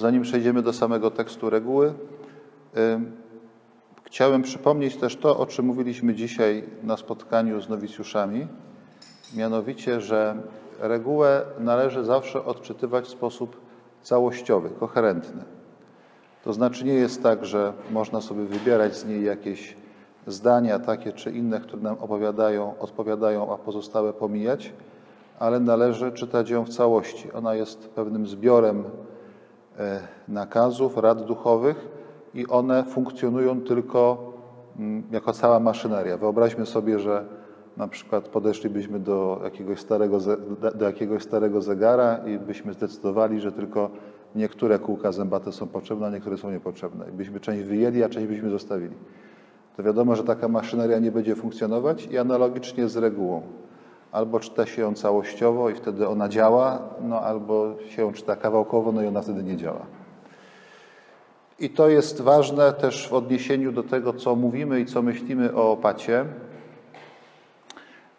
[0.00, 1.94] zanim przejdziemy do samego tekstu reguły,
[4.04, 8.46] chciałem przypomnieć też to, o czym mówiliśmy dzisiaj na spotkaniu z nowicjuszami,
[9.36, 10.36] mianowicie, że
[10.80, 13.56] regułę należy zawsze odczytywać w sposób
[14.02, 15.44] całościowy, koherentny.
[16.44, 19.76] To znaczy nie jest tak, że można sobie wybierać z niej jakieś
[20.26, 24.72] zdania takie czy inne, które nam opowiadają, odpowiadają, a pozostałe pomijać,
[25.38, 27.32] ale należy czytać ją w całości.
[27.32, 28.84] Ona jest pewnym zbiorem
[30.28, 31.88] nakazów, rad duchowych
[32.34, 34.32] i one funkcjonują tylko
[34.78, 36.16] mm, jako cała maszyneria.
[36.16, 37.24] Wyobraźmy sobie, że
[37.76, 40.18] na przykład podeszlibyśmy do jakiegoś starego,
[40.74, 43.90] do jakiegoś starego zegara i byśmy zdecydowali, że tylko
[44.34, 47.08] niektóre kółka zębate są potrzebne, a niektóre są niepotrzebne.
[47.08, 48.94] I byśmy część wyjęli, a część byśmy zostawili.
[49.76, 53.42] To wiadomo, że taka maszyneria nie będzie funkcjonować i analogicznie z regułą.
[54.12, 58.92] Albo czyta się ją całościowo i wtedy ona działa, no albo się ją czyta kawałkowo,
[58.92, 59.86] no i ona wtedy nie działa.
[61.58, 65.72] I to jest ważne też w odniesieniu do tego, co mówimy i co myślimy o
[65.72, 66.24] opacie.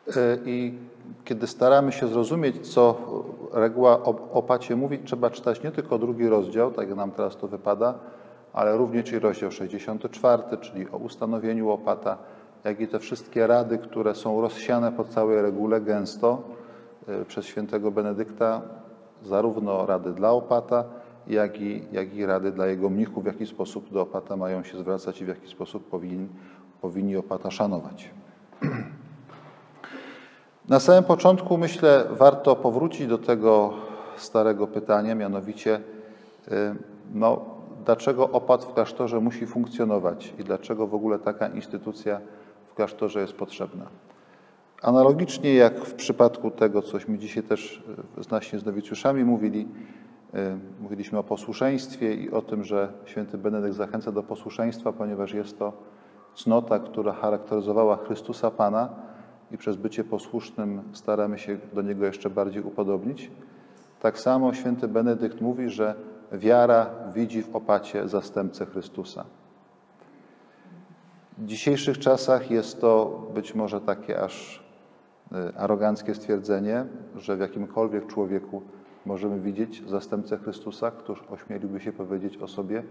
[0.08, 0.78] E, I
[1.25, 2.98] kiedy staramy się zrozumieć, co
[3.53, 7.48] reguła o opacie mówi, trzeba czytać nie tylko drugi rozdział, tak jak nam teraz to
[7.48, 7.94] wypada,
[8.53, 12.17] ale również i rozdział 64, czyli o ustanowieniu opata,
[12.64, 16.44] jak i te wszystkie rady, które są rozsiane po całej regule gęsto
[17.08, 18.62] e, przez świętego Benedykta,
[19.23, 20.84] zarówno rady dla opata,
[21.28, 24.78] jak i, jak i rady dla jego mnichów, w jaki sposób do opata mają się
[24.78, 26.28] zwracać i w jaki sposób powinni,
[26.82, 28.12] powinni opata szanować.
[30.70, 33.73] Na samym początku myślę, warto powrócić do tego
[34.17, 35.76] starego pytania, mianowicie,
[36.52, 36.76] y,
[37.14, 37.45] no,
[37.86, 42.22] dlaczego opat w klasztorze musi funkcjonować i dlaczego w ogóle taka instytucja
[42.72, 43.86] w klasztorze jest potrzebna.
[44.81, 47.83] Analogicznie jak w przypadku tego, cośmy dzisiaj też
[48.17, 49.67] znacznie z nowicjuszami mówili,
[50.36, 50.38] y,
[50.81, 55.73] mówiliśmy o posłuszeństwie i o tym, że święty Benedykt zachęca do posłuszeństwa, ponieważ jest to
[56.36, 58.89] cnota, która charakteryzowała Chrystusa Pana,
[59.52, 63.31] i przez bycie posłusznym staramy się do Niego jeszcze bardziej upodobnić.
[63.99, 65.95] Tak samo święty Benedykt mówi, że
[66.31, 69.26] wiara widzi w opacie zastępcę Chrystusa.
[71.37, 74.64] W dzisiejszych czasach jest to być może takie aż
[75.31, 78.61] y, aroganckie stwierdzenie, że w jakimkolwiek człowieku
[79.05, 82.83] możemy widzieć zastępcę Chrystusa, któż ośmieliłby się powiedzieć o sobie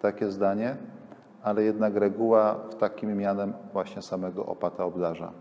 [0.00, 0.76] takie zdanie,
[1.42, 5.32] ale jednak reguła w takim mianem właśnie samego opata obdarza.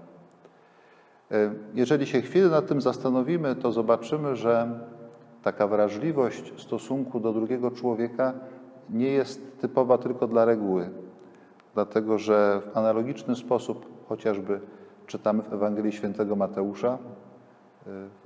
[1.31, 4.79] E, jeżeli się chwilę nad tym zastanowimy, to zobaczymy, że
[5.43, 8.33] taka wrażliwość w stosunku do drugiego człowieka
[8.89, 10.89] nie jest typowa tylko dla reguły,
[11.73, 14.59] dlatego że w analogiczny sposób chociażby
[15.07, 16.97] czytamy w Ewangelii Świętego Mateusza e,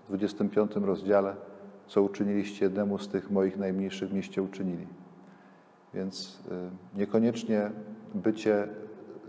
[0.05, 1.35] w 25 rozdziale,
[1.87, 4.87] co uczyniliście jednemu z tych moich najmniejszych mieście uczynili.
[5.93, 7.71] Więc e, niekoniecznie
[8.15, 8.67] bycie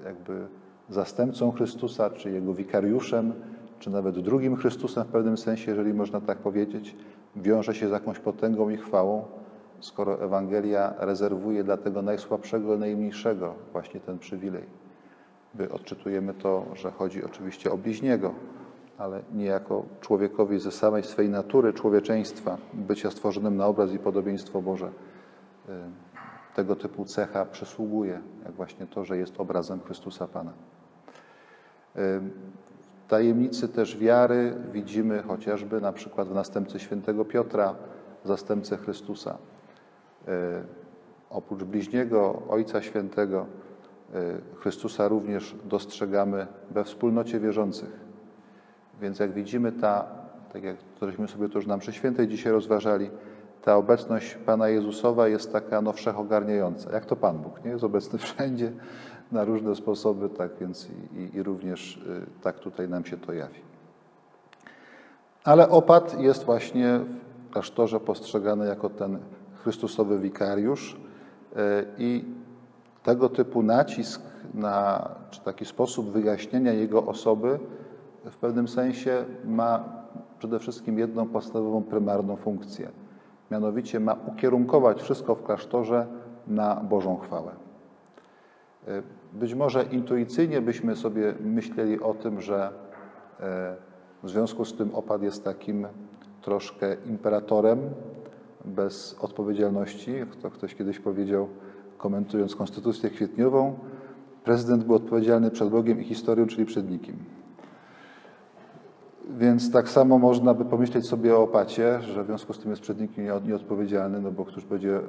[0.05, 0.47] jakby
[0.89, 3.33] zastępcą Chrystusa, czy jego wikariuszem,
[3.79, 6.97] czy nawet drugim Chrystusem w pewnym sensie, jeżeli można tak powiedzieć,
[7.37, 9.25] wiąże się z jakąś potęgą i chwałą,
[9.81, 14.65] skoro Ewangelia rezerwuje dla tego najsłabszego, najmniejszego właśnie ten przywilej.
[15.55, 18.35] My odczytujemy to, że chodzi oczywiście o bliźniego,
[18.99, 24.63] ale nie jako człowiekowi ze samej swej natury człowieczeństwa, bycia stworzonym na obraz i podobieństwo
[24.63, 24.87] Boże.
[24.87, 25.73] Y,
[26.55, 30.53] tego typu cecha przysługuje, jak właśnie to, że jest obrazem Chrystusa Pana.
[31.97, 32.21] Y,
[33.09, 37.75] tajemnicy też wiary widzimy chociażby na przykład w następcy świętego Piotra,
[38.25, 39.39] zastępcę Chrystusa.
[40.29, 40.63] E,
[41.31, 43.47] oprócz bliźniego Ojca Świętego,
[44.15, 44.21] e,
[44.57, 48.01] Chrystusa również dostrzegamy we wspólnocie wierzących.
[49.01, 50.05] Więc jak widzimy ta,
[50.53, 53.11] tak jak żeśmy sobie to już nam przy świętej dzisiaj rozważali,
[53.63, 56.93] ta obecność Pana Jezusowa jest taka no, wszechogarniająca.
[56.93, 57.71] Jak to Pan Bóg, nie?
[57.71, 58.73] Jest obecny wszędzie,
[59.33, 63.61] na różne sposoby, tak więc i, i również y, tak tutaj nam się to jawi.
[65.45, 69.19] Ale opat jest właśnie w klasztorze postrzegany jako ten
[69.63, 71.57] Chrystusowy wikariusz y,
[71.99, 72.25] i
[73.03, 74.23] tego typu nacisk
[74.55, 77.59] na, czy taki sposób wyjaśnienia jego osoby
[78.25, 79.85] w pewnym sensie ma
[80.39, 82.89] przede wszystkim jedną podstawową, prymarną funkcję.
[83.51, 86.07] Mianowicie ma ukierunkować wszystko w klasztorze
[86.47, 87.53] na Bożą chwałę.
[88.89, 89.03] Y,
[89.33, 92.71] być może intuicyjnie byśmy sobie myśleli o tym, że
[93.41, 93.77] e,
[94.23, 95.87] w związku z tym opad jest takim
[96.43, 97.79] troszkę imperatorem
[98.69, 100.13] bez odpowiedzialności.
[100.13, 101.49] Jak to ktoś kiedyś powiedział,
[101.99, 103.79] komentując konstytucję kwietniową,
[104.45, 107.17] prezydent był odpowiedzialny przed Bogiem i historią, czyli przed nikim.
[109.31, 112.83] Więc tak samo można by pomyśleć sobie o opacie, że w związku z tym jest
[112.83, 115.01] przed nikim nieodpowiedzialny, no bo któż będzie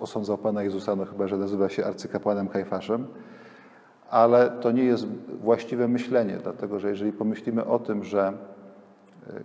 [0.00, 3.06] osądzał Pana Jezusa, no chyba, że nazywa się arcykapłanem Kajfaszem.
[4.10, 5.06] Ale to nie jest
[5.42, 8.32] właściwe myślenie, dlatego że jeżeli pomyślimy o tym, że
[9.28, 9.42] y,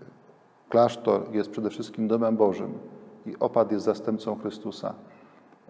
[0.70, 2.74] klasztor jest przede wszystkim domem Bożym
[3.28, 4.94] i opat jest zastępcą Chrystusa,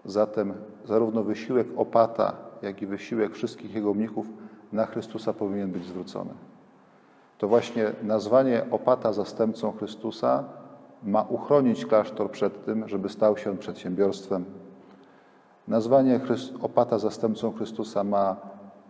[0.04, 2.32] zatem zarówno wysiłek opata,
[2.62, 4.26] jak i wysiłek wszystkich jego mnichów
[4.72, 6.30] na Chrystusa powinien być zwrócony
[7.38, 10.44] to właśnie nazwanie opata zastępcą Chrystusa
[11.02, 14.44] ma uchronić klasztor przed tym, żeby stał się on przedsiębiorstwem.
[15.68, 16.20] Nazwanie
[16.60, 18.36] opata zastępcą Chrystusa ma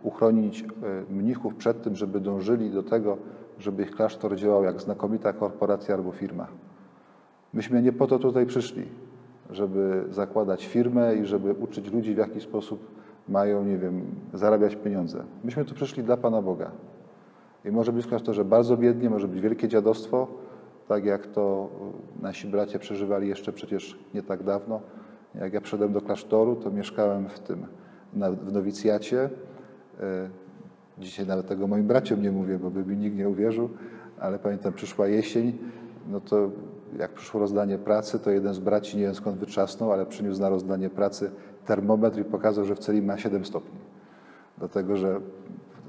[0.03, 0.65] uchronić e,
[1.13, 3.17] mnichów przed tym, żeby dążyli do tego,
[3.59, 6.47] żeby ich klasztor działał jak znakomita korporacja albo firma.
[7.53, 8.85] Myśmy nie po to tutaj przyszli,
[9.49, 12.87] żeby zakładać firmę i żeby uczyć ludzi, w jaki sposób
[13.27, 14.01] mają, nie wiem,
[14.33, 15.23] zarabiać pieniądze.
[15.43, 16.71] Myśmy tu przyszli dla Pana Boga.
[17.65, 20.27] I może być w że bardzo biednie, może być wielkie dziadostwo,
[20.87, 21.69] tak jak to
[22.21, 24.81] nasi bracia przeżywali jeszcze przecież nie tak dawno.
[25.35, 27.65] Jak ja przyszedłem do klasztoru, to mieszkałem w tym,
[28.47, 29.29] w nowicjacie.
[29.99, 30.29] E,
[30.97, 33.69] dzisiaj nawet tego moim braciom nie mówię, bo by mi nikt nie uwierzył,
[34.19, 35.57] ale pamiętam, przyszła jesień,
[36.07, 36.49] no to
[36.97, 40.49] jak przyszło rozdanie pracy, to jeden z braci, nie wiem skąd wytrzasnął, ale przyniósł na
[40.49, 41.31] rozdanie pracy
[41.65, 43.79] termometr i pokazał, że w celi ma 7 stopni.
[44.57, 45.21] Dlatego, że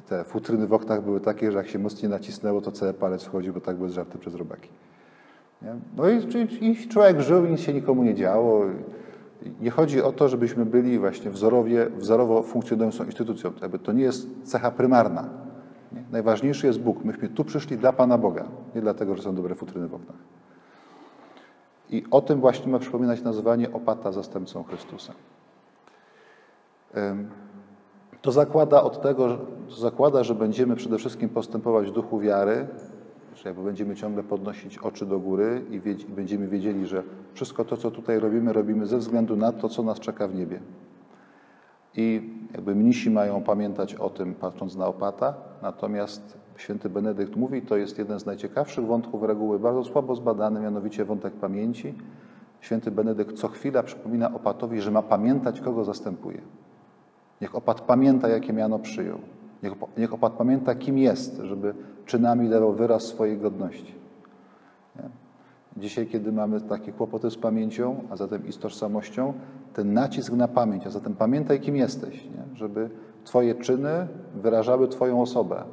[0.09, 3.53] te futryny w oknach były takie, że jak się mocniej nacisnęło, to cały palec wchodził,
[3.53, 4.69] bo tak były żarty przez robaki.
[5.63, 5.75] Nie?
[5.97, 6.19] No i,
[6.61, 8.65] i, człowiek żył i nic się nikomu nie działo.
[9.61, 13.53] Nie chodzi o to, żebyśmy byli właśnie wzorowie, wzorowo funkcjonującą instytucją.
[13.83, 15.29] To nie jest cecha prymarna.
[15.93, 16.05] Nie?
[16.13, 17.05] Najważniejszy jest Bóg.
[17.05, 18.45] Myśmy tu przyszli dla Pana Boga,
[18.75, 20.17] nie dlatego, że są dobre futryny w oknach.
[21.91, 25.13] I o tym właśnie ma przypominać nazwanie opata zastępcą Chrystusa.
[28.23, 29.39] To zakłada od tego,
[29.69, 32.67] to zakłada, że będziemy przede wszystkim postępować w duchu wiary,
[33.45, 37.03] jakby będziemy ciągle podnosić oczy do góry i, i będziemy wiedzieli, że
[37.35, 40.61] wszystko to, co tutaj robimy, robimy ze względu na to, co nas czeka w niebie.
[41.97, 47.77] I jakby mnisi mają pamiętać o tym, patrząc na opata, natomiast święty Benedykt mówi, to
[47.77, 51.95] jest jeden z najciekawszych wątków reguły, bardzo słabo zbadany, mianowicie wątek pamięci.
[52.61, 56.41] Święty Benedykt co chwila przypomina opatowi, że ma pamiętać, kogo zastępuje.
[57.41, 59.19] Niech opat pamięta, jakie miano przyjął.
[59.63, 61.75] Niech, niech opat pamięta, kim jest, żeby
[62.07, 63.95] czynami dawał wyraz swojej godności.
[64.97, 65.09] Nie?
[65.77, 69.33] Dzisiaj, kiedy mamy takie kłopoty z pamięcią, a zatem i z tożsamością,
[69.75, 72.57] ten nacisk na pamięć, a zatem pamiętaj, kim jesteś, nie?
[72.57, 72.91] żeby
[73.25, 75.65] Twoje czyny wyrażały Twoją osobę,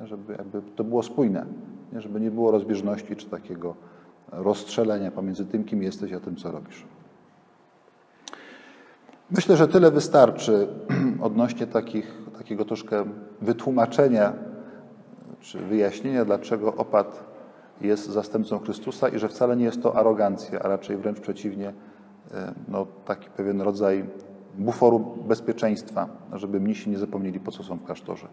[0.00, 0.06] nie?
[0.06, 1.46] żeby jakby to było spójne,
[1.92, 2.00] nie?
[2.00, 3.74] żeby nie było rozbieżności czy takiego
[4.32, 6.84] rozstrzelenia pomiędzy tym, kim jesteś, a tym, co robisz.
[9.30, 10.68] Myślę, że tyle wystarczy
[11.22, 13.04] odnośnie takich, takiego troszkę
[13.40, 14.32] wytłumaczenia
[15.40, 17.30] czy wyjaśnienia, dlaczego opat
[17.80, 21.72] jest zastępcą Chrystusa i że wcale nie jest to arogancja, a raczej wręcz przeciwnie,
[22.34, 24.04] e, no, taki pewien rodzaj
[24.58, 24.98] buforu
[25.28, 28.26] bezpieczeństwa, żeby mnisi nie zapomnieli, po co są w klasztorze.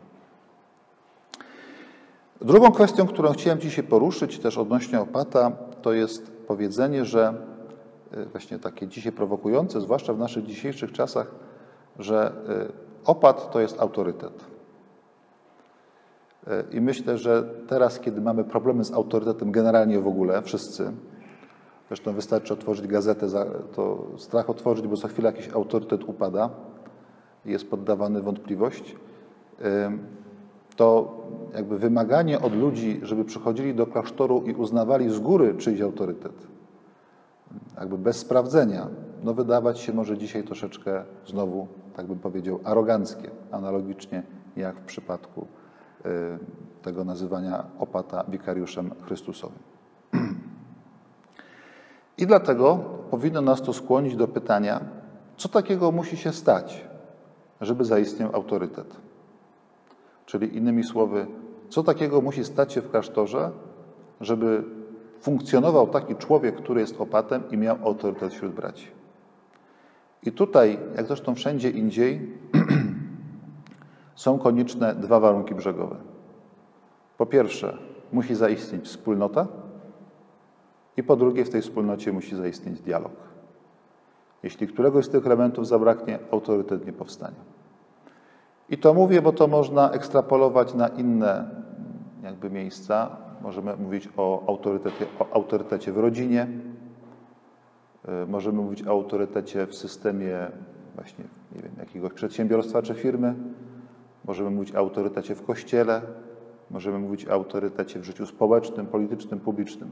[2.41, 5.51] Drugą kwestią, którą chciałem dzisiaj poruszyć, też odnośnie opata,
[5.81, 7.33] to jest powiedzenie, że
[8.13, 11.31] Y, właśnie takie dzisiaj prowokujące, zwłaszcza w naszych dzisiejszych czasach,
[11.99, 12.71] że y,
[13.05, 14.45] opat to jest autorytet.
[16.47, 20.91] Y, I myślę, że teraz, kiedy mamy problemy z autorytetem generalnie w ogóle, wszyscy,
[21.87, 23.27] zresztą wystarczy otworzyć gazetę,
[23.75, 26.49] to strach otworzyć, bo za chwilę jakiś autorytet upada
[27.45, 28.95] i jest poddawany wątpliwość,
[30.77, 31.17] to
[31.53, 36.47] jakby wymaganie od ludzi, żeby przychodzili do klasztoru i uznawali z góry czyjś autorytet,
[37.79, 38.87] jakby bez sprawdzenia,
[39.23, 44.23] no wydawać się może dzisiaj troszeczkę znowu, tak bym powiedział, aroganckie, analogicznie
[44.55, 45.47] jak w przypadku
[46.05, 46.09] y,
[46.81, 49.59] tego nazywania opata wikariuszem Chrystusowym.
[52.17, 52.79] I dlatego
[53.11, 54.79] powinno nas to skłonić do pytania,
[55.37, 56.85] co takiego musi się stać,
[57.61, 59.06] żeby zaistniał autorytet.
[60.27, 61.27] Czyli innymi słowy,
[61.69, 63.51] co takiego musi stać się w klasztorze,
[64.21, 64.63] żeby
[65.19, 68.87] funkcjonował taki człowiek, który jest opatem i miał autorytet wśród braci.
[70.23, 72.37] I tutaj, jak zresztą wszędzie indziej,
[74.15, 75.95] są konieczne dwa warunki brzegowe.
[77.17, 77.77] Po pierwsze,
[78.13, 79.47] musi zaistnieć wspólnota,
[80.97, 83.13] i po drugie, w tej wspólnocie musi zaistnieć dialog.
[84.43, 87.56] Jeśli któregoś z tych elementów zabraknie, autorytet nie powstanie.
[88.69, 91.49] I to mówię, bo to można ekstrapolować na inne
[92.23, 93.17] jakby miejsca.
[93.41, 96.47] Możemy mówić o autorytecie, o autorytecie w rodzinie,
[98.07, 100.47] e, możemy mówić o autorytecie w systemie
[100.95, 101.23] właśnie
[101.55, 103.35] nie wiem, jakiegoś przedsiębiorstwa czy firmy,
[104.25, 106.01] możemy mówić o autorytecie w kościele,
[106.71, 109.91] możemy mówić o autorytecie w życiu społecznym, politycznym, publicznym.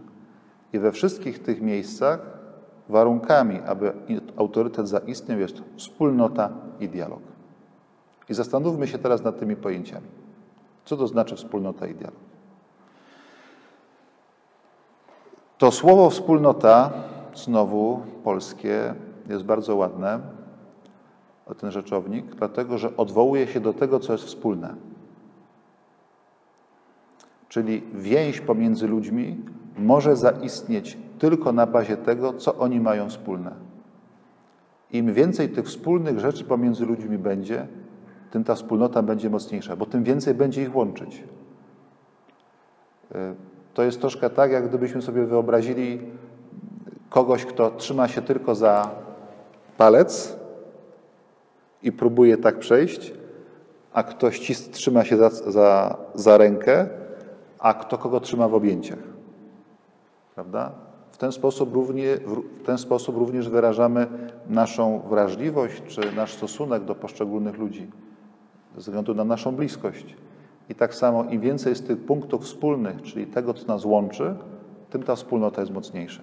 [0.73, 2.19] I we wszystkich tych miejscach
[2.89, 3.93] warunkami, aby
[4.37, 7.34] autorytet zaistniał, jest wspólnota i dialog.
[8.29, 10.07] I zastanówmy się teraz nad tymi pojęciami.
[10.85, 12.19] Co to znaczy wspólnota i dialog?
[15.57, 16.93] To słowo wspólnota,
[17.35, 18.93] znowu polskie,
[19.29, 20.19] jest bardzo ładne,
[21.53, 24.75] ten rzeczownik, dlatego że odwołuje się do tego, co jest wspólne.
[27.49, 29.37] Czyli więź pomiędzy ludźmi
[29.77, 33.51] może zaistnieć tylko na bazie tego, co oni mają wspólne.
[34.91, 37.67] Im więcej tych wspólnych rzeczy pomiędzy ludźmi będzie,
[38.35, 41.23] tym ta wspólnota będzie mocniejsza, bo tym więcej będzie ich łączyć.
[43.15, 43.35] E,
[43.73, 45.99] to jest troszkę tak, jak gdybyśmy sobie wyobrazili
[47.09, 48.91] kogoś, kto trzyma się tylko za
[49.77, 50.37] palec
[51.83, 53.13] i próbuje tak przejść,
[53.93, 56.87] a ktoś trzyma się za, za, za rękę,
[57.59, 58.99] a kto kogo trzyma w objęciach.
[60.33, 60.71] Prawda?
[61.11, 62.17] W ten, sposób równie,
[62.61, 64.07] w ten sposób również wyrażamy
[64.49, 67.91] naszą wrażliwość czy nasz stosunek do poszczególnych ludzi
[68.75, 70.15] ze względu na naszą bliskość.
[70.69, 74.35] I tak samo im więcej jest tych punktów wspólnych, czyli tego, co nas łączy,
[74.89, 76.21] tym ta wspólnota jest mocniejsza.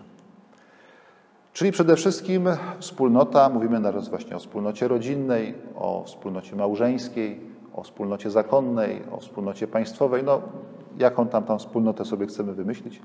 [1.52, 7.40] Czyli przede wszystkim wspólnota, mówimy teraz właśnie o wspólnocie rodzinnej, o wspólnocie małżeńskiej,
[7.72, 10.42] o wspólnocie zakonnej, o wspólnocie państwowej, no
[10.98, 13.02] jaką tam tam wspólnotę sobie chcemy wymyślić.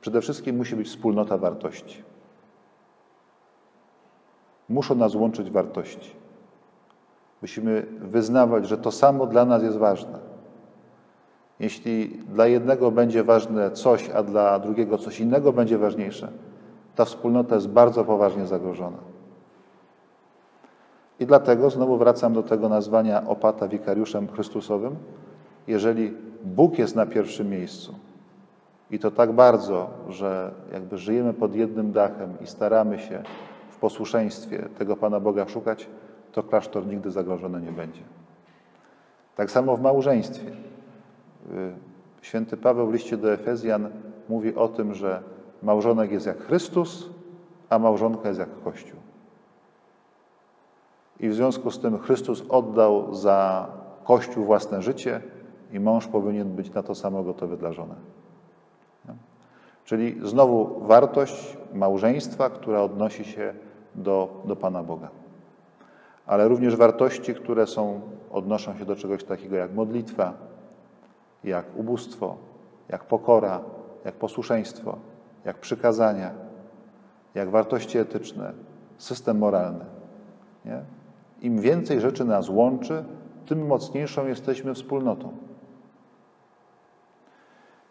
[0.00, 2.02] Przede wszystkim musi być wspólnota wartości.
[4.68, 6.19] Muszą nas łączyć wartości.
[7.42, 10.18] Musimy wyznawać, że to samo dla nas jest ważne.
[11.60, 16.28] Jeśli dla jednego będzie ważne coś, a dla drugiego coś innego będzie ważniejsze,
[16.94, 18.98] ta wspólnota jest bardzo poważnie zagrożona.
[21.20, 24.96] I dlatego znowu wracam do tego nazwania opata wikariuszem Chrystusowym.
[25.66, 27.94] Jeżeli Bóg jest na pierwszym miejscu
[28.90, 33.22] i to tak bardzo, że jakby żyjemy pod jednym dachem i staramy się
[33.70, 35.88] w posłuszeństwie tego Pana Boga szukać,
[36.32, 38.02] to klasztor nigdy zagrożony nie będzie.
[39.36, 40.48] Tak samo w małżeństwie.
[40.48, 40.54] Y,
[42.22, 43.90] święty Paweł w liście do Efezjan
[44.28, 45.22] mówi o tym, że
[45.62, 47.10] małżonek jest jak Chrystus,
[47.70, 49.00] a małżonka jest jak Kościół.
[51.20, 53.68] I w związku z tym Chrystus oddał za
[54.04, 55.20] Kościół własne życie
[55.72, 57.94] i mąż powinien być na to samo gotowy dla żony.
[59.84, 63.54] Czyli znowu wartość małżeństwa, która odnosi się
[63.94, 65.08] do, do Pana Boga.
[66.26, 68.00] Ale również wartości, które są,
[68.30, 70.34] odnoszą się do czegoś takiego jak modlitwa,
[71.44, 72.36] jak ubóstwo,
[72.88, 73.60] jak pokora,
[74.04, 74.98] jak posłuszeństwo,
[75.44, 76.30] jak przykazania,
[77.34, 78.52] jak wartości etyczne,
[78.98, 79.84] system moralny.
[80.64, 80.80] Nie?
[81.40, 83.04] Im więcej rzeczy nas łączy,
[83.46, 85.32] tym mocniejszą jesteśmy wspólnotą.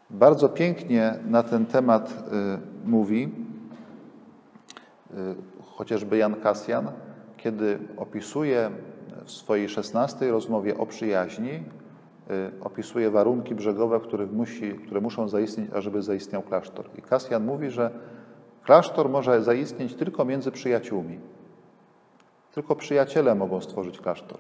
[0.10, 3.32] Bardzo pięknie na ten temat y, mówi
[5.12, 5.16] y,
[5.66, 6.92] chociażby Jan Kasjan,
[7.44, 8.72] kiedy opisuje
[9.26, 11.62] w swojej szesnastej rozmowie o przyjaźni, y,
[12.62, 16.90] opisuje warunki brzegowe, które, musi, które muszą zaistnieć, ażeby zaistniał klasztor.
[16.98, 17.92] I Kasjan mówi, że
[18.64, 21.20] klasztor może zaistnieć tylko między przyjaciółmi.
[22.54, 24.40] Tylko przyjaciele mogą stworzyć klasztor.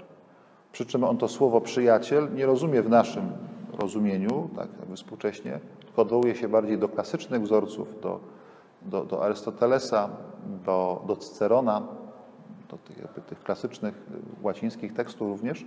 [0.72, 3.32] Przy czym on to słowo przyjaciel nie rozumie w naszym
[3.80, 8.20] rozumieniu, tak współcześnie, tylko odwołuje się bardziej do klasycznych wzorców, do,
[8.82, 10.10] do, do Arystotelesa,
[10.66, 11.88] do, do Cycerona,
[12.70, 15.66] do tych, jakby tych klasycznych y, łacińskich tekstów również, y,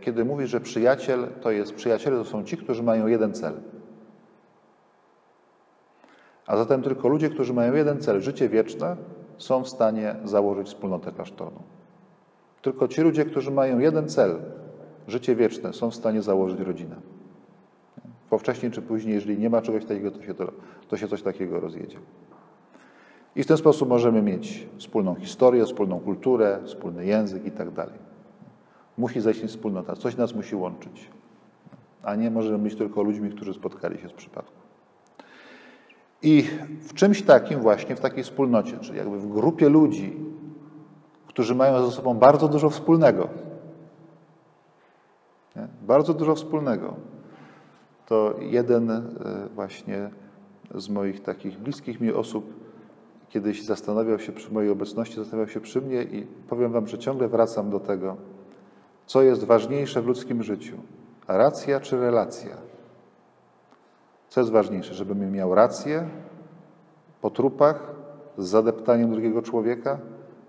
[0.00, 3.54] kiedy mówi, że przyjaciel to jest, przyjaciele to są ci, którzy mają jeden cel.
[6.46, 8.96] A zatem tylko ludzie, którzy mają jeden cel, życie wieczne,
[9.38, 11.62] są w stanie założyć wspólnotę klasztorną.
[12.62, 14.40] Tylko ci ludzie, którzy mają jeden cel,
[15.08, 16.96] życie wieczne, są w stanie założyć rodzinę.
[18.30, 20.52] Bo wcześniej czy później, jeżeli nie ma czegoś takiego, to się, to,
[20.88, 21.98] to się coś takiego rozjedzie.
[23.36, 27.98] I w ten sposób możemy mieć wspólną historię, wspólną kulturę, wspólny język i tak dalej.
[28.98, 31.10] Musi zaistnieć wspólnota, coś nas musi łączyć.
[32.02, 34.62] A nie możemy być tylko ludźmi, którzy spotkali się z przypadku.
[36.22, 36.42] I
[36.80, 40.16] w czymś takim właśnie, w takiej wspólnocie, czyli jakby w grupie ludzi,
[41.26, 43.28] którzy mają ze sobą bardzo dużo wspólnego,
[45.56, 45.68] nie?
[45.82, 46.94] bardzo dużo wspólnego,
[48.06, 49.02] to jeden e,
[49.54, 50.10] właśnie
[50.74, 52.61] z moich takich bliskich mi osób
[53.32, 57.28] kiedyś zastanawiał się przy mojej obecności, zastanawiał się przy mnie i powiem wam, że ciągle
[57.28, 58.16] wracam do tego,
[59.06, 60.76] co jest ważniejsze w ludzkim życiu.
[61.28, 62.56] Racja czy relacja?
[64.28, 66.08] Co jest ważniejsze, żebym miał rację
[67.20, 67.94] po trupach
[68.38, 69.98] z zadeptaniem drugiego człowieka,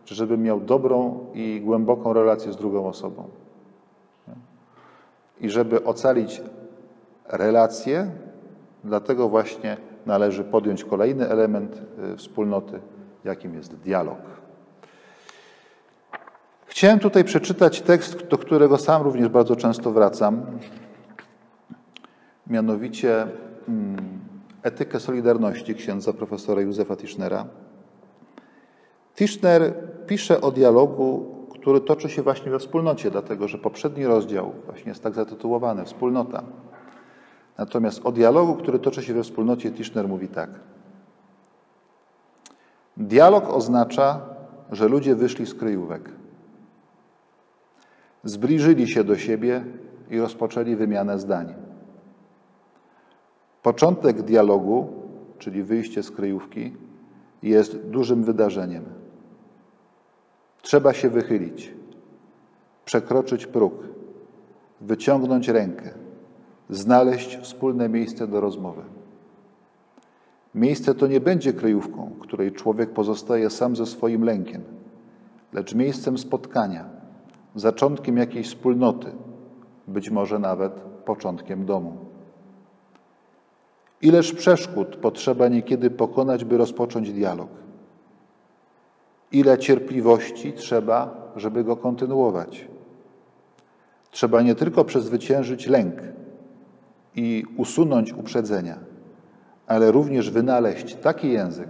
[0.06, 3.24] czy żebym miał dobrą i głęboką relację z drugą osobą?
[5.42, 6.42] I żeby ocalić
[7.26, 8.12] relacje,
[8.84, 11.82] dlatego właśnie należy podjąć kolejny element
[12.14, 12.80] y, wspólnoty,
[13.24, 14.18] jakim jest dialog.
[16.66, 20.46] Chciałem tutaj przeczytać tekst, do którego sam również bardzo często wracam,
[22.48, 23.28] mianowicie
[23.68, 24.20] mm,
[24.64, 27.46] Etykę Solidarności księdza profesora Józefa Tischnera.
[29.16, 29.74] Tischner
[30.08, 35.04] pisze o dialogu, który toczy się właśnie we wspólnocie, dlatego że poprzedni rozdział właśnie jest
[35.04, 36.44] tak zatytułowany Wspólnota.
[37.58, 40.50] Natomiast o dialogu, który toczy się we wspólnocie, Tischner mówi tak.
[42.98, 44.22] Dialog oznacza,
[44.72, 46.10] że ludzie wyszli z kryjówek.
[48.24, 49.66] Zbliżyli się do siebie
[50.10, 51.54] i rozpoczęli wymianę zdań.
[53.64, 54.94] Początek dialogu,
[55.40, 56.76] czyli wyjście z kryjówki,
[57.44, 58.84] jest dużym wydarzeniem.
[60.62, 61.74] Trzeba się wychylić,
[62.86, 63.74] przekroczyć próg,
[64.82, 66.03] wyciągnąć rękę,
[66.70, 68.82] znaleźć wspólne miejsce do rozmowy.
[70.56, 74.62] Miejsce to nie będzie kryjówką, której człowiek pozostaje sam ze swoim lękiem,
[75.54, 76.86] lecz miejscem spotkania,
[77.56, 79.12] zaczątkiem jakiejś wspólnoty,
[79.88, 80.74] być może nawet
[81.06, 81.98] początkiem domu.
[84.02, 87.50] Ileż przeszkód potrzeba niekiedy pokonać, by rozpocząć dialog.
[89.32, 92.68] Ile cierpliwości trzeba, żeby go kontynuować.
[94.12, 95.96] Trzeba nie tylko przezwyciężyć lęk
[97.16, 98.78] i usunąć uprzedzenia,
[99.68, 101.70] ale również wynaleźć taki język,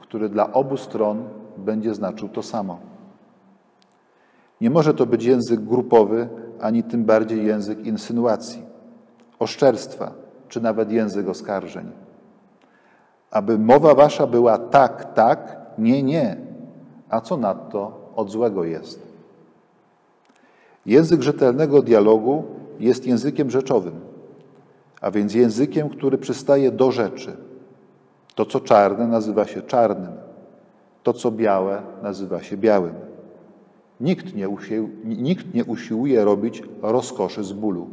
[0.00, 1.24] który dla obu stron
[1.56, 2.78] będzie znaczył to samo.
[4.60, 6.28] Nie może to być język grupowy,
[6.60, 8.62] ani tym bardziej język insynuacji,
[9.38, 10.12] oszczerstwa,
[10.48, 11.90] czy nawet język oskarżeń.
[13.30, 16.36] Aby mowa wasza była tak, tak, nie, nie,
[17.08, 19.10] a co nadto od złego jest.
[20.86, 22.44] Język rzetelnego dialogu
[22.80, 24.00] jest językiem rzeczowym,
[25.00, 27.36] a więc językiem, który przystaje do rzeczy.
[28.34, 30.12] To, co czarne, nazywa się czarnym,
[31.02, 32.94] to, co białe, nazywa się białym.
[34.00, 37.88] Nikt nie, usił, nikt nie usiłuje robić rozkoszy z bólu.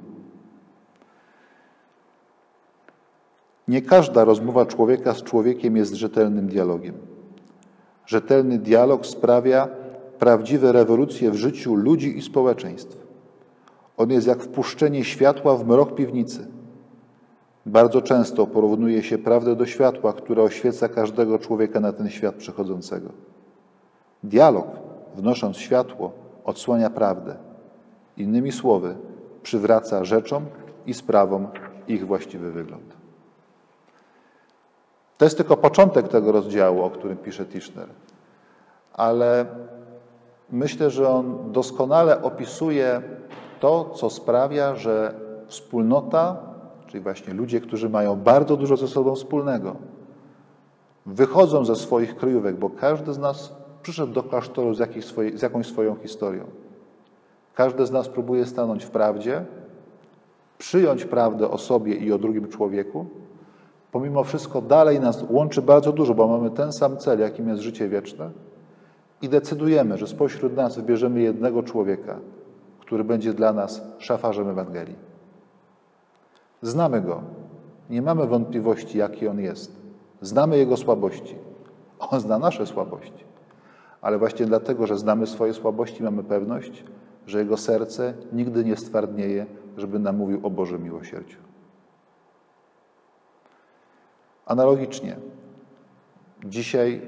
[3.67, 6.95] Nie każda rozmowa człowieka z człowiekiem jest rzetelnym dialogiem.
[8.05, 9.67] Rzetelny dialog sprawia
[10.19, 13.07] prawdziwe rewolucje w życiu ludzi i społeczeństw.
[13.97, 16.47] On jest jak wpuszczenie światła w mrok piwnicy.
[17.67, 23.09] Bardzo często porównuje się prawdę do światła, które oświeca każdego człowieka na ten świat przechodzącego.
[24.23, 24.67] Dialog,
[25.15, 26.11] wnosząc światło,
[26.45, 27.35] odsłania prawdę.
[28.17, 28.95] Innymi słowy,
[29.43, 30.45] przywraca rzeczom
[30.85, 31.47] i sprawom
[31.87, 32.93] ich właściwy wygląd.
[35.17, 37.87] To jest tylko początek tego rozdziału, o którym pisze Tischner,
[38.93, 39.45] ale
[40.49, 43.01] myślę, że on doskonale opisuje
[43.59, 45.13] to, co sprawia, że
[45.47, 46.46] wspólnota,
[46.87, 49.75] czyli właśnie ludzie, którzy mają bardzo dużo ze sobą wspólnego,
[51.05, 55.67] wychodzą ze swoich kryjówek, bo każdy z nas przyszedł do klasztoru z, swojej, z jakąś
[55.67, 56.43] swoją historią.
[57.55, 59.45] Każdy z nas próbuje stanąć w prawdzie,
[60.57, 63.05] przyjąć prawdę o sobie i o drugim człowieku,
[63.91, 67.89] pomimo wszystko dalej nas łączy bardzo dużo, bo mamy ten sam cel, jakim jest życie
[67.89, 68.29] wieczne
[69.21, 72.19] i decydujemy, że spośród nas wybierzemy jednego człowieka,
[72.79, 75.06] który będzie dla nas szafarzem Ewangelii.
[76.61, 77.21] Znamy Go.
[77.89, 79.71] Nie mamy wątpliwości, jaki On jest.
[80.21, 81.35] Znamy Jego słabości.
[81.99, 83.23] On zna nasze słabości.
[84.01, 86.83] Ale właśnie dlatego, że znamy swoje słabości, mamy pewność,
[87.27, 89.45] że Jego serce nigdy nie stwardnieje,
[89.77, 91.37] żeby nam mówił o Bożym miłosierdziu.
[94.45, 95.17] Analogicznie,
[96.45, 97.01] dzisiaj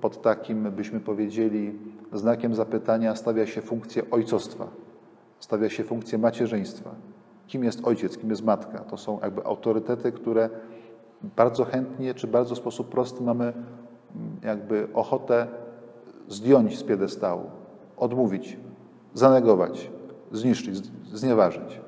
[0.00, 1.78] pod takim, byśmy powiedzieli,
[2.12, 4.68] znakiem zapytania stawia się funkcję ojcostwa,
[5.38, 6.90] stawia się funkcję macierzyństwa.
[7.52, 8.78] Kim jest ojciec, kim jest matka?
[8.78, 10.50] To są jakby autorytety, które
[11.36, 13.56] bardzo chętnie, czy bardzo w sposób prosty mamy mm,
[14.42, 15.46] jakby ochotę
[16.28, 17.50] zdjąć z piedestału,
[17.96, 18.58] odmówić,
[19.14, 19.90] zanegować,
[20.30, 20.76] zniszczyć,
[21.12, 21.80] znieważyć.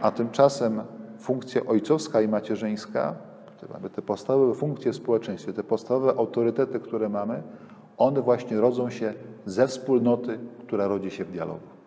[0.00, 0.82] A tymczasem
[1.18, 3.14] funkcja ojcowska i macierzyńska
[3.72, 7.42] Mamy te podstawowe funkcje w społeczeństwie, te podstawowe autorytety, które mamy,
[7.96, 9.14] one właśnie rodzą się
[9.46, 11.77] ze wspólnoty, która rodzi się w dialogu.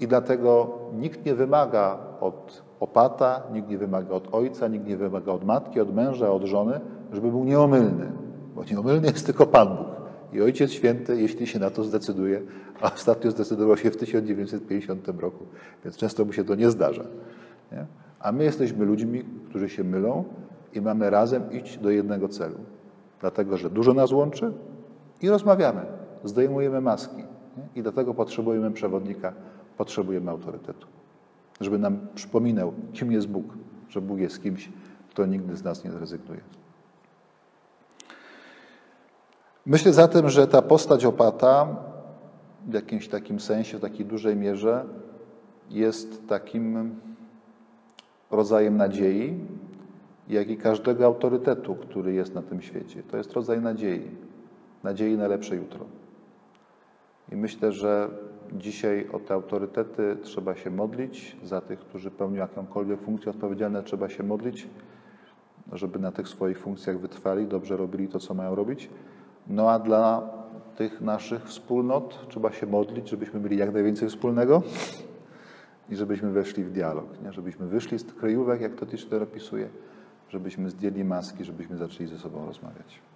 [0.00, 5.32] I dlatego nikt nie wymaga od opata, nikt nie wymaga od ojca, nikt nie wymaga
[5.32, 6.80] od matki, od męża, od żony,
[7.12, 8.12] żeby był nieomylny,
[8.54, 9.86] bo nieomylny jest tylko Pan Bóg.
[10.32, 12.42] I Ojciec Święty, jeśli się na to zdecyduje,
[12.80, 15.44] a ostatnio zdecydował się w 1950 roku,
[15.84, 17.04] więc często mu się to nie zdarza.
[17.72, 17.86] Nie?
[18.20, 20.24] A my jesteśmy ludźmi, którzy się mylą
[20.74, 22.56] i mamy razem iść do jednego celu.
[23.20, 24.52] Dlatego, że dużo nas łączy
[25.22, 25.80] i rozmawiamy,
[26.24, 27.16] zdejmujemy maski.
[27.56, 27.68] Nie?
[27.74, 29.32] I dlatego potrzebujemy przewodnika,
[29.76, 30.86] potrzebujemy autorytetu.
[31.60, 33.44] żeby nam przypominał, kim jest Bóg,
[33.88, 34.68] że Bóg jest kimś,
[35.10, 36.40] kto nigdy z nas nie zrezygnuje.
[39.66, 41.76] Myślę zatem, że ta postać opata
[42.66, 44.84] w jakimś takim sensie, w takiej dużej mierze
[45.70, 46.94] jest takim
[48.30, 49.40] rodzajem nadziei,
[50.28, 53.02] jak i każdego autorytetu, który jest na tym świecie.
[53.02, 54.10] To jest rodzaj nadziei,
[54.82, 55.84] nadziei na lepsze jutro.
[57.32, 58.08] I myślę, że
[58.52, 64.08] dzisiaj o te autorytety trzeba się modlić, za tych, którzy pełnią jakąkolwiek funkcję odpowiedzialną, trzeba
[64.08, 64.68] się modlić,
[65.72, 68.90] żeby na tych swoich funkcjach wytrwali, dobrze robili to, co mają robić.
[69.46, 70.30] No a dla
[70.76, 74.62] tych naszych wspólnot trzeba się modlić, żebyśmy mieli jak najwięcej wspólnego
[75.90, 77.32] i żebyśmy weszli w dialog, nie?
[77.32, 79.68] żebyśmy wyszli z kryjówek, jak to Tischler opisuje,
[80.28, 83.09] żebyśmy zdjęli maski, żebyśmy zaczęli ze sobą rozmawiać.